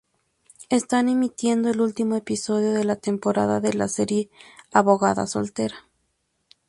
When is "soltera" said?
5.27-5.75